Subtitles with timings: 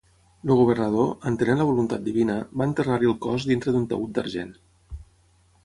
[0.45, 4.53] El governador, entenent la voluntat divina, va enterrar-hi el cos dintre d'un taüt d'argent.